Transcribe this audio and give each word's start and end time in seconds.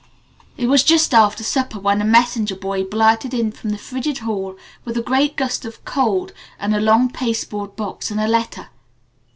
It 0.57 0.65
was 0.65 0.81
just 0.83 1.13
after 1.13 1.43
supper 1.43 1.77
when 1.79 2.01
a 2.01 2.05
messenger 2.05 2.55
boy 2.55 2.83
blurted 2.85 3.35
in 3.35 3.51
from 3.51 3.69
the 3.69 3.77
frigid 3.77 4.17
hall 4.25 4.57
with 4.83 4.97
a 4.97 5.03
great 5.03 5.35
gust 5.35 5.63
of 5.63 5.85
cold 5.85 6.33
and 6.57 6.73
a 6.75 6.79
long 6.81 7.07
pasteboard 7.11 7.75
box 7.75 8.09
and 8.09 8.19
a 8.19 8.27
letter. 8.27 8.69